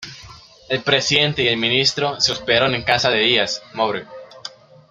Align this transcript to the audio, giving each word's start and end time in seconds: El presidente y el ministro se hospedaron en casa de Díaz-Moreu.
El 0.67 0.81
presidente 0.81 1.43
y 1.43 1.47
el 1.47 1.57
ministro 1.57 2.19
se 2.19 2.31
hospedaron 2.31 2.73
en 2.73 2.81
casa 2.81 3.11
de 3.11 3.19
Díaz-Moreu. 3.19 4.07